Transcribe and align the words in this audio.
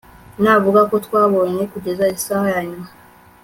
navuga 0.43 0.81
ko 0.89 0.95
twakubonye, 1.05 1.63
kugeza 1.73 2.11
isaha 2.17 2.45
yanyuma 2.53 2.87